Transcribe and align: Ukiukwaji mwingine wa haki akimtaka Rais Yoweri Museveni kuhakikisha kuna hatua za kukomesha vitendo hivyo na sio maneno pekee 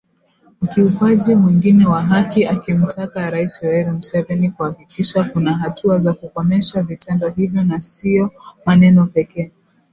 Ukiukwaji 0.61 1.35
mwingine 1.35 1.85
wa 1.85 2.01
haki 2.01 2.45
akimtaka 2.45 3.29
Rais 3.29 3.63
Yoweri 3.63 3.91
Museveni 3.91 4.51
kuhakikisha 4.51 5.23
kuna 5.23 5.53
hatua 5.53 5.97
za 5.97 6.13
kukomesha 6.13 6.83
vitendo 6.83 7.29
hivyo 7.29 7.63
na 7.63 7.81
sio 7.81 8.31
maneno 8.65 9.05
pekee 9.07 9.51